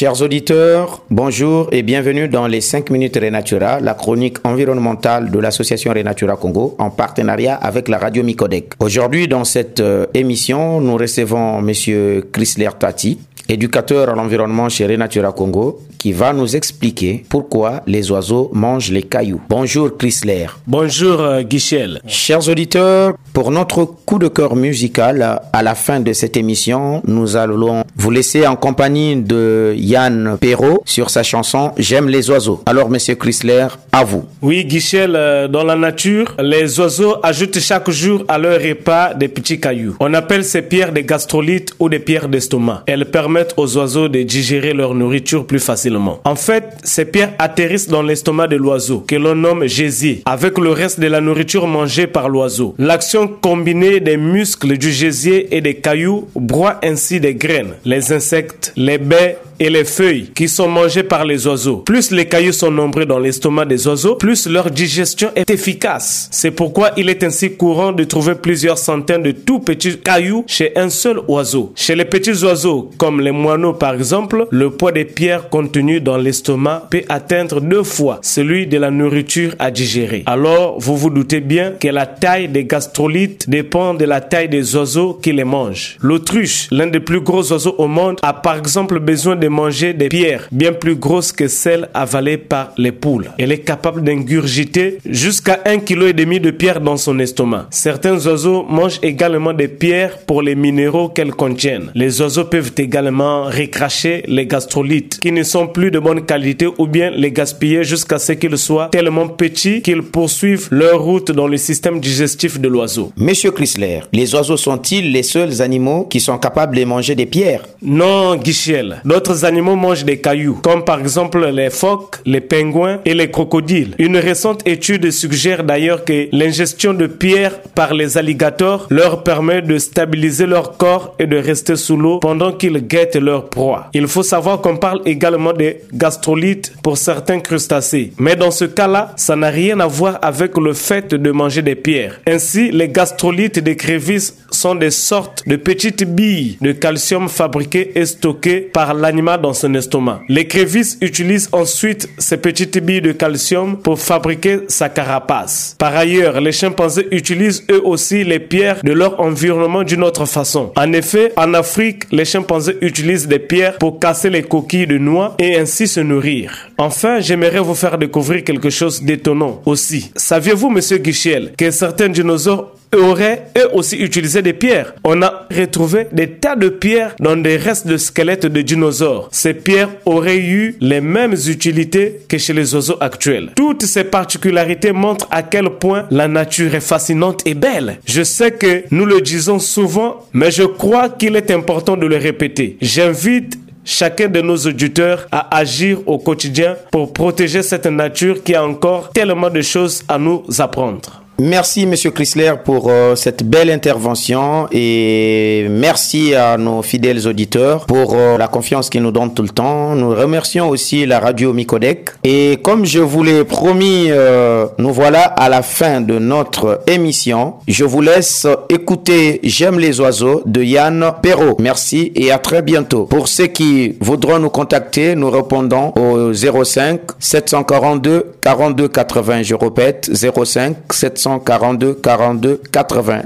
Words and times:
Chers 0.00 0.22
auditeurs, 0.22 1.02
bonjour 1.10 1.68
et 1.72 1.82
bienvenue 1.82 2.26
dans 2.26 2.46
les 2.46 2.62
5 2.62 2.88
minutes 2.88 3.18
Renatura, 3.22 3.80
la 3.80 3.92
chronique 3.92 4.38
environnementale 4.44 5.30
de 5.30 5.38
l'association 5.38 5.92
Renatura 5.92 6.36
Congo 6.36 6.74
en 6.78 6.88
partenariat 6.88 7.54
avec 7.56 7.86
la 7.86 7.98
radio 7.98 8.22
Micodec. 8.22 8.72
Aujourd'hui, 8.80 9.28
dans 9.28 9.44
cette 9.44 9.80
euh, 9.80 10.06
émission, 10.14 10.80
nous 10.80 10.96
recevons 10.96 11.60
monsieur 11.60 12.26
Chrysler 12.32 12.70
Tati, 12.78 13.18
éducateur 13.46 14.08
à 14.08 14.14
l'environnement 14.14 14.70
chez 14.70 14.86
Renatura 14.86 15.32
Congo, 15.32 15.82
qui 16.00 16.12
va 16.12 16.32
nous 16.32 16.56
expliquer 16.56 17.24
pourquoi 17.28 17.82
les 17.86 18.10
oiseaux 18.10 18.50
mangent 18.54 18.90
les 18.90 19.02
cailloux. 19.02 19.42
Bonjour 19.50 19.98
Chrysler. 19.98 20.46
Bonjour 20.66 21.20
euh, 21.20 21.42
Guichel. 21.42 22.00
Chers 22.06 22.48
auditeurs, 22.48 23.12
pour 23.34 23.50
notre 23.50 23.84
coup 23.84 24.18
de 24.18 24.28
cœur 24.28 24.56
musical, 24.56 25.40
à 25.52 25.62
la 25.62 25.74
fin 25.74 26.00
de 26.00 26.14
cette 26.14 26.38
émission, 26.38 27.02
nous 27.06 27.36
allons 27.36 27.84
vous 27.96 28.10
laisser 28.10 28.46
en 28.46 28.56
compagnie 28.56 29.16
de 29.16 29.74
Yann 29.76 30.38
Perrault 30.40 30.82
sur 30.86 31.10
sa 31.10 31.22
chanson 31.22 31.72
J'aime 31.76 32.08
les 32.08 32.30
oiseaux. 32.30 32.62
Alors 32.64 32.88
Monsieur 32.88 33.14
Chrysler, 33.16 33.66
à 33.92 34.02
vous. 34.02 34.24
Oui 34.40 34.64
Guichel, 34.64 35.12
euh, 35.14 35.48
dans 35.48 35.64
la 35.64 35.76
nature, 35.76 36.34
les 36.40 36.80
oiseaux 36.80 37.16
ajoutent 37.22 37.60
chaque 37.60 37.90
jour 37.90 38.24
à 38.26 38.38
leur 38.38 38.58
repas 38.58 39.12
des 39.12 39.28
petits 39.28 39.60
cailloux. 39.60 39.96
On 40.00 40.14
appelle 40.14 40.44
ces 40.44 40.62
pierres 40.62 40.92
des 40.92 41.04
gastrolites 41.04 41.74
ou 41.78 41.90
des 41.90 41.98
pierres 41.98 42.30
d'estomac. 42.30 42.84
Elles 42.86 43.04
permettent 43.04 43.52
aux 43.58 43.76
oiseaux 43.76 44.08
de 44.08 44.22
digérer 44.22 44.72
leur 44.72 44.94
nourriture 44.94 45.46
plus 45.46 45.58
facilement. 45.58 45.89
En 46.24 46.36
fait, 46.36 46.64
ces 46.84 47.04
pierres 47.04 47.32
atterrissent 47.38 47.88
dans 47.88 48.02
l'estomac 48.02 48.48
de 48.48 48.56
l'oiseau, 48.56 49.00
que 49.06 49.16
l'on 49.16 49.34
nomme 49.34 49.66
gésier, 49.66 50.22
avec 50.24 50.58
le 50.58 50.70
reste 50.70 51.00
de 51.00 51.06
la 51.06 51.20
nourriture 51.20 51.66
mangée 51.66 52.06
par 52.06 52.28
l'oiseau. 52.28 52.74
L'action 52.78 53.28
combinée 53.28 54.00
des 54.00 54.16
muscles 54.16 54.76
du 54.78 54.90
gésier 54.92 55.54
et 55.56 55.60
des 55.60 55.74
cailloux 55.74 56.28
broie 56.34 56.78
ainsi 56.82 57.20
des 57.20 57.34
graines, 57.34 57.74
les 57.84 58.12
insectes, 58.12 58.72
les 58.76 58.98
baies 58.98 59.38
et 59.60 59.68
les 59.68 59.84
feuilles 59.84 60.30
qui 60.34 60.48
sont 60.48 60.68
mangées 60.68 61.02
par 61.02 61.24
les 61.24 61.46
oiseaux. 61.46 61.78
Plus 61.78 62.10
les 62.10 62.26
cailloux 62.26 62.52
sont 62.52 62.70
nombreux 62.70 63.04
dans 63.04 63.18
l'estomac 63.18 63.66
des 63.66 63.86
oiseaux, 63.86 64.14
plus 64.14 64.48
leur 64.48 64.70
digestion 64.70 65.30
est 65.36 65.50
efficace. 65.50 66.28
C'est 66.32 66.50
pourquoi 66.50 66.92
il 66.96 67.10
est 67.10 67.22
ainsi 67.22 67.52
courant 67.56 67.92
de 67.92 68.04
trouver 68.04 68.34
plusieurs 68.34 68.78
centaines 68.78 69.22
de 69.22 69.32
tout 69.32 69.60
petits 69.60 69.98
cailloux 69.98 70.44
chez 70.46 70.72
un 70.76 70.88
seul 70.88 71.20
oiseau. 71.28 71.72
Chez 71.76 71.94
les 71.94 72.06
petits 72.06 72.42
oiseaux, 72.42 72.90
comme 72.96 73.20
les 73.20 73.32
moineaux 73.32 73.74
par 73.74 73.94
exemple, 73.94 74.46
le 74.50 74.70
poids 74.70 74.92
des 74.92 75.04
pierres 75.04 75.50
dans 75.80 76.18
l'estomac 76.18 76.88
peut 76.90 77.02
atteindre 77.08 77.60
deux 77.60 77.82
fois 77.82 78.18
celui 78.22 78.66
de 78.66 78.76
la 78.76 78.90
nourriture 78.90 79.54
à 79.58 79.70
digérer. 79.70 80.22
Alors, 80.26 80.78
vous 80.78 80.96
vous 80.96 81.10
doutez 81.10 81.40
bien 81.40 81.72
que 81.80 81.88
la 81.88 82.06
taille 82.06 82.48
des 82.48 82.64
gastrolites 82.64 83.48
dépend 83.48 83.94
de 83.94 84.04
la 84.04 84.20
taille 84.20 84.48
des 84.48 84.76
oiseaux 84.76 85.14
qui 85.14 85.32
les 85.32 85.44
mangent. 85.44 85.96
L'autruche, 86.00 86.68
l'un 86.70 86.86
des 86.86 87.00
plus 87.00 87.20
gros 87.20 87.50
oiseaux 87.52 87.74
au 87.78 87.86
monde, 87.86 88.18
a 88.22 88.34
par 88.34 88.58
exemple 88.58 89.00
besoin 89.00 89.36
de 89.36 89.48
manger 89.48 89.94
des 89.94 90.08
pierres 90.08 90.48
bien 90.52 90.72
plus 90.72 90.96
grosses 90.96 91.32
que 91.32 91.48
celles 91.48 91.88
avalées 91.94 92.36
par 92.36 92.72
les 92.76 92.92
poules. 92.92 93.30
Elle 93.38 93.52
est 93.52 93.60
capable 93.60 94.04
d'ingurgiter 94.04 94.98
jusqu'à 95.06 95.60
un 95.64 95.78
kilo 95.78 96.06
et 96.06 96.12
demi 96.12 96.40
de 96.40 96.50
pierres 96.50 96.80
dans 96.80 96.98
son 96.98 97.18
estomac. 97.18 97.68
Certains 97.70 98.26
oiseaux 98.26 98.66
mangent 98.68 99.00
également 99.02 99.54
des 99.54 99.68
pierres 99.68 100.18
pour 100.26 100.42
les 100.42 100.54
minéraux 100.54 101.08
qu'elles 101.08 101.34
contiennent. 101.34 101.90
Les 101.94 102.20
oiseaux 102.20 102.44
peuvent 102.44 102.72
également 102.76 103.44
recracher 103.44 104.24
les 104.26 104.46
gastrolites 104.46 105.20
qui 105.20 105.32
ne 105.32 105.42
sont 105.42 105.69
plus 105.72 105.90
de 105.90 105.98
bonne 105.98 106.24
qualité 106.24 106.68
ou 106.78 106.86
bien 106.86 107.10
les 107.10 107.32
gaspiller 107.32 107.84
jusqu'à 107.84 108.18
ce 108.18 108.32
qu'ils 108.32 108.58
soient 108.58 108.88
tellement 108.90 109.28
petits 109.28 109.82
qu'ils 109.82 110.02
poursuivent 110.02 110.68
leur 110.70 111.02
route 111.02 111.30
dans 111.32 111.46
le 111.46 111.56
système 111.56 112.00
digestif 112.00 112.60
de 112.60 112.68
l'oiseau. 112.68 113.12
Monsieur 113.16 113.50
Chrysler, 113.50 114.00
les 114.12 114.34
oiseaux 114.34 114.56
sont-ils 114.56 115.12
les 115.12 115.22
seuls 115.22 115.62
animaux 115.62 116.04
qui 116.04 116.20
sont 116.20 116.38
capables 116.38 116.76
de 116.76 116.84
manger 116.84 117.14
des 117.14 117.26
pierres? 117.26 117.64
Non, 117.82 118.36
Guichel. 118.36 119.00
D'autres 119.04 119.44
animaux 119.44 119.76
mangent 119.76 120.04
des 120.04 120.20
cailloux, 120.20 120.58
comme 120.62 120.84
par 120.84 121.00
exemple 121.00 121.46
les 121.46 121.70
phoques, 121.70 122.16
les 122.26 122.40
pingouins 122.40 123.00
et 123.04 123.14
les 123.14 123.30
crocodiles. 123.30 123.94
Une 123.98 124.16
récente 124.16 124.66
étude 124.66 125.10
suggère 125.10 125.64
d'ailleurs 125.64 126.04
que 126.04 126.28
l'ingestion 126.32 126.94
de 126.94 127.06
pierres 127.06 127.60
par 127.74 127.94
les 127.94 128.18
alligators 128.18 128.86
leur 128.90 129.22
permet 129.22 129.62
de 129.62 129.78
stabiliser 129.78 130.46
leur 130.46 130.76
corps 130.76 131.14
et 131.18 131.26
de 131.26 131.36
rester 131.36 131.76
sous 131.76 131.96
l'eau 131.96 132.18
pendant 132.18 132.52
qu'ils 132.52 132.86
guettent 132.86 133.16
leur 133.16 133.48
proie. 133.48 133.88
Il 133.94 134.06
faut 134.06 134.22
savoir 134.22 134.60
qu'on 134.60 134.76
parle 134.76 135.00
également 135.06 135.52
gastrolites 135.92 136.72
pour 136.82 136.98
certains 136.98 137.40
crustacés. 137.40 138.12
Mais 138.18 138.36
dans 138.36 138.50
ce 138.50 138.64
cas-là, 138.64 139.12
ça 139.16 139.36
n'a 139.36 139.48
rien 139.48 139.80
à 139.80 139.86
voir 139.86 140.18
avec 140.22 140.56
le 140.56 140.72
fait 140.72 141.14
de 141.14 141.30
manger 141.30 141.62
des 141.62 141.74
pierres. 141.74 142.20
Ainsi, 142.26 142.70
les 142.70 142.88
gastrolites 142.88 143.58
des 143.58 143.76
crévisses 143.76 144.36
sont 144.60 144.74
des 144.74 144.90
sortes 144.90 145.42
de 145.46 145.56
petites 145.56 146.04
billes 146.04 146.58
de 146.60 146.72
calcium 146.72 147.30
fabriquées 147.30 147.92
et 147.94 148.04
stockées 148.04 148.60
par 148.60 148.92
l'animal 148.92 149.40
dans 149.40 149.54
son 149.54 149.72
estomac. 149.74 150.20
Les 150.28 150.46
crévisses 150.46 150.98
utilisent 151.00 151.48
ensuite 151.52 152.10
ces 152.18 152.36
petites 152.36 152.78
billes 152.78 153.00
de 153.00 153.12
calcium 153.12 153.78
pour 153.78 153.98
fabriquer 153.98 154.58
sa 154.68 154.90
carapace. 154.90 155.76
Par 155.78 155.96
ailleurs, 155.96 156.42
les 156.42 156.52
chimpanzés 156.52 157.08
utilisent 157.10 157.64
eux 157.70 157.80
aussi 157.82 158.22
les 158.22 158.38
pierres 158.38 158.80
de 158.84 158.92
leur 158.92 159.18
environnement 159.20 159.82
d'une 159.82 160.04
autre 160.04 160.26
façon. 160.26 160.72
En 160.76 160.92
effet, 160.92 161.32
en 161.36 161.54
Afrique, 161.54 162.04
les 162.12 162.26
chimpanzés 162.26 162.76
utilisent 162.82 163.28
des 163.28 163.38
pierres 163.38 163.78
pour 163.78 163.98
casser 163.98 164.28
les 164.28 164.42
coquilles 164.42 164.86
de 164.86 164.98
noix 164.98 165.36
et 165.38 165.56
ainsi 165.56 165.86
se 165.86 166.00
nourrir. 166.00 166.52
Enfin, 166.76 167.20
j'aimerais 167.20 167.60
vous 167.60 167.74
faire 167.74 167.96
découvrir 167.96 168.44
quelque 168.44 168.68
chose 168.68 169.02
d'étonnant 169.02 169.62
aussi. 169.64 170.10
Saviez-vous, 170.16 170.68
monsieur 170.68 170.98
Guichel, 170.98 171.52
que 171.56 171.70
certains 171.70 172.10
dinosaures 172.10 172.74
auraient 172.94 173.46
eux 173.58 173.68
aussi 173.72 173.96
utilisé 173.96 174.42
des 174.42 174.52
pierres. 174.52 174.94
On 175.04 175.22
a 175.22 175.46
retrouvé 175.50 176.06
des 176.12 176.28
tas 176.28 176.56
de 176.56 176.68
pierres 176.68 177.14
dans 177.20 177.36
des 177.36 177.56
restes 177.56 177.86
de 177.86 177.96
squelettes 177.96 178.46
de 178.46 178.62
dinosaures. 178.62 179.28
Ces 179.30 179.54
pierres 179.54 179.90
auraient 180.06 180.38
eu 180.38 180.76
les 180.80 181.00
mêmes 181.00 181.34
utilités 181.48 182.20
que 182.28 182.38
chez 182.38 182.52
les 182.52 182.74
oiseaux 182.74 182.96
actuels. 183.00 183.50
Toutes 183.56 183.82
ces 183.82 184.04
particularités 184.04 184.92
montrent 184.92 185.28
à 185.30 185.42
quel 185.42 185.70
point 185.70 186.06
la 186.10 186.28
nature 186.28 186.74
est 186.74 186.80
fascinante 186.80 187.42
et 187.46 187.54
belle. 187.54 187.98
Je 188.06 188.22
sais 188.22 188.50
que 188.52 188.84
nous 188.90 189.04
le 189.04 189.20
disons 189.20 189.58
souvent, 189.58 190.26
mais 190.32 190.50
je 190.50 190.64
crois 190.64 191.08
qu'il 191.08 191.36
est 191.36 191.50
important 191.50 191.96
de 191.96 192.06
le 192.06 192.16
répéter. 192.16 192.76
J'invite 192.80 193.58
chacun 193.84 194.28
de 194.28 194.40
nos 194.40 194.56
auditeurs 194.56 195.26
à 195.32 195.56
agir 195.56 195.98
au 196.06 196.18
quotidien 196.18 196.76
pour 196.90 197.12
protéger 197.12 197.62
cette 197.62 197.86
nature 197.86 198.42
qui 198.42 198.54
a 198.54 198.64
encore 198.64 199.10
tellement 199.12 199.50
de 199.50 199.62
choses 199.62 200.02
à 200.08 200.18
nous 200.18 200.44
apprendre. 200.58 201.22
Merci, 201.42 201.86
Monsieur 201.86 202.10
Chrysler, 202.10 202.52
pour 202.62 202.90
euh, 202.90 203.16
cette 203.16 203.44
belle 203.44 203.70
intervention 203.70 204.68
et 204.72 205.68
merci 205.70 206.34
à 206.34 206.58
nos 206.58 206.82
fidèles 206.82 207.26
auditeurs 207.26 207.86
pour 207.86 208.14
euh, 208.14 208.36
la 208.36 208.46
confiance 208.46 208.90
qu'ils 208.90 209.00
nous 209.00 209.10
donnent 209.10 209.32
tout 209.32 209.42
le 209.42 209.48
temps. 209.48 209.94
Nous 209.94 210.10
remercions 210.10 210.68
aussi 210.68 211.06
la 211.06 211.18
radio 211.18 211.54
Micodec. 211.54 212.10
Et 212.24 212.58
comme 212.62 212.84
je 212.84 212.98
vous 212.98 213.22
l'ai 213.22 213.44
promis, 213.44 214.08
euh, 214.10 214.66
nous 214.76 214.92
voilà 214.92 215.22
à 215.22 215.48
la 215.48 215.62
fin 215.62 216.02
de 216.02 216.18
notre 216.18 216.82
émission. 216.86 217.54
Je 217.66 217.84
vous 217.84 218.02
laisse 218.02 218.46
écouter 218.68 219.40
J'aime 219.42 219.78
les 219.78 219.98
oiseaux 219.98 220.42
de 220.44 220.62
Yann 220.62 221.10
Perrault. 221.22 221.56
Merci 221.58 222.12
et 222.16 222.32
à 222.32 222.36
très 222.36 222.60
bientôt. 222.60 223.06
Pour 223.06 223.28
ceux 223.28 223.46
qui 223.46 223.96
voudront 224.02 224.38
nous 224.38 224.50
contacter, 224.50 225.16
nous 225.16 225.30
répondons 225.30 225.94
au 225.96 226.34
05 226.34 227.00
742 227.18 228.32
42 228.42 228.88
80. 228.88 229.42
Je 229.42 229.54
répète, 229.54 230.10
05 230.12 230.76
742 230.90 231.29
42 231.38 231.94
42 232.02 232.60
80. 232.72 233.22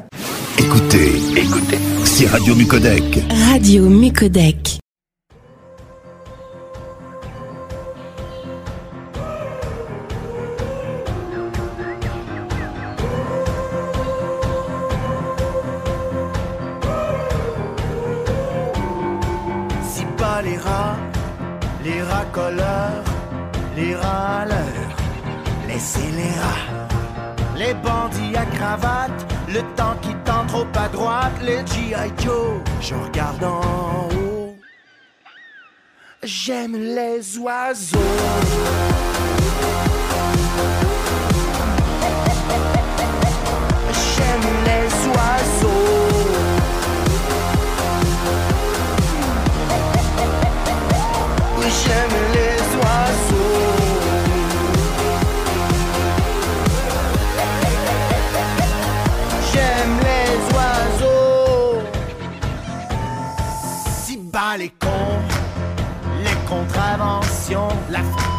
Écoutez, 0.58 1.12
écoutez, 1.36 1.78
c'est 2.04 2.26
Radio 2.26 2.54
Mucodec. 2.54 3.24
Radio 3.50 3.88
Mucodec. 3.88 4.78
Si 19.92 20.04
pas 20.16 20.42
les 20.42 20.56
rats, 20.58 20.96
les 21.84 22.02
racoleurs, 22.02 23.04
les 23.76 23.94
râleurs, 23.94 24.96
laissez 25.68 26.00
les 26.16 26.40
rats. 26.40 26.83
Les 27.56 27.72
bandits 27.74 28.36
à 28.36 28.44
cravate, 28.46 29.26
le 29.48 29.60
temps 29.76 29.96
qui 30.02 30.14
tend 30.24 30.44
trop 30.46 30.66
à 30.74 30.88
droite, 30.88 31.32
les 31.42 31.64
G.I. 31.66 32.10
Joe, 32.22 32.60
je 32.80 32.94
regarde 32.94 33.44
en 33.44 34.08
haut. 34.16 34.56
J'aime 36.22 36.76
les 36.76 37.38
oiseaux. 37.38 37.98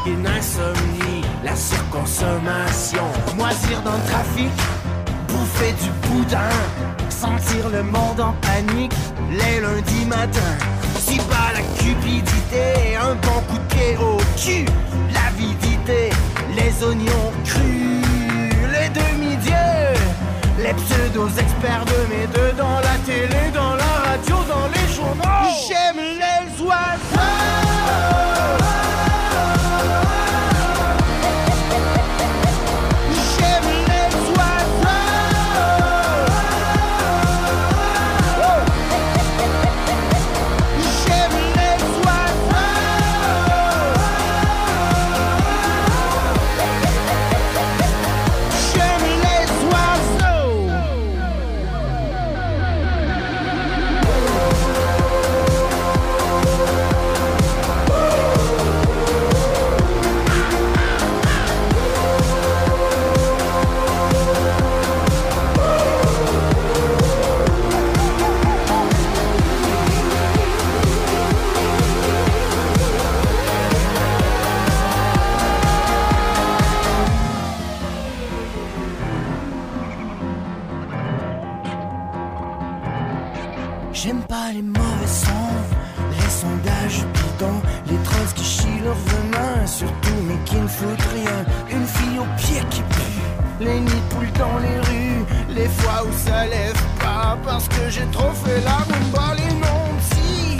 La 0.05 0.11
f***ing 0.11 0.25
insomnie, 0.27 1.21
la 1.43 1.55
surconsommation, 1.55 3.03
moisir 3.35 3.81
dans 3.83 3.93
le 3.93 4.11
trafic, 4.11 4.51
bouffer 5.27 5.73
du 5.81 5.89
boudin, 6.07 6.49
sentir 7.09 7.69
le 7.69 7.83
monde 7.83 8.19
en 8.19 8.33
panique 8.41 8.93
les 9.31 9.61
lundis 9.61 10.05
matins. 10.05 10.57
Si 10.97 11.17
bas 11.17 11.53
la 11.53 11.61
cupidité, 11.81 12.95
un 12.95 13.15
bon 13.15 13.41
coup 13.49 13.57
de 13.57 13.73
pied 13.73 13.97
au 13.97 14.17
cul, 14.37 14.65
l'avidité, 15.13 16.09
les 16.55 16.83
oignons 16.85 17.31
crus, 17.43 18.05
les 18.71 18.89
demi-dieux, 18.89 19.99
les 20.59 20.73
pseudos 20.73 21.31
experts 21.39 21.85
de 21.85 22.13
mes 22.13 22.27
deux 22.27 22.53
dans 22.57 22.79
la 22.79 22.97
télé, 23.05 23.51
les 84.53 84.61
mauvais 84.61 85.07
sons, 85.07 85.55
les 86.11 86.29
sondages 86.29 87.05
bidons, 87.13 87.61
les 87.87 87.97
trolls 88.03 88.33
qui 88.35 88.43
chient 88.43 88.81
leur 88.83 88.95
venin, 88.95 89.65
surtout 89.65 90.19
mais 90.27 90.37
qui 90.45 90.57
ne 90.57 90.67
foutent 90.67 91.09
rien. 91.13 91.45
Une 91.71 91.85
fille 91.85 92.19
au 92.19 92.25
pied 92.37 92.61
qui 92.69 92.81
pue, 92.81 93.65
les 93.65 93.79
nids 93.79 94.05
poules 94.09 94.31
dans 94.37 94.57
les 94.59 94.79
rues, 94.89 95.25
les 95.49 95.67
fois 95.67 96.03
où 96.07 96.11
ça 96.11 96.45
lève 96.45 96.81
pas 96.99 97.37
parce 97.43 97.67
que 97.67 97.89
j'ai 97.89 98.05
trop 98.11 98.31
fait 98.43 98.61
la 98.61 98.77
rumba, 98.89 99.35
les 99.35 99.53
noms 99.55 99.95
si, 100.11 100.57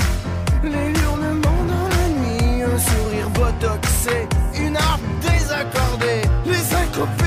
les 0.64 0.90
hurlements 1.02 1.66
dans 1.74 1.90
la 1.96 2.08
nuit, 2.20 2.64
un 2.64 2.80
sourire 2.80 3.30
botoxé, 3.32 4.28
une 4.60 4.78
harpe 4.78 5.02
désaccordée, 5.22 6.22
les 6.46 6.56
syncopés 6.56 7.25